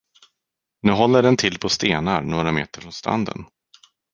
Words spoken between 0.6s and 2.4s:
Nu håller den till på stenar